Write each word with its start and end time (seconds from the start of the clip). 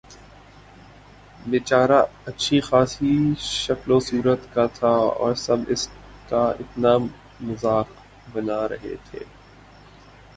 بے 1.39 1.59
چارہ 1.69 1.99
اچھی 2.29 2.57
خاصی 2.67 3.13
شکل 3.61 3.89
صورت 4.09 4.41
کا 4.53 4.65
تھا 4.77 4.93
اور 5.19 5.33
سب 5.45 5.59
اس 5.73 5.83
کا 6.29 6.43
اتنا 6.61 6.93
مذاق 7.47 7.87
بنا 8.33 8.59
رہے 8.69 8.95
تھے 9.07 9.21